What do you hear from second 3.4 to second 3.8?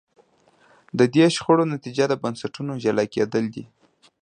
دي.